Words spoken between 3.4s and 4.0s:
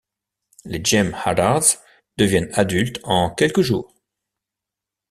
jours.